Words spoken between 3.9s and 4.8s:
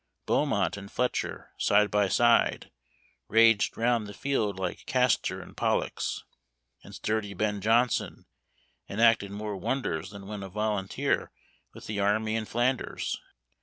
the field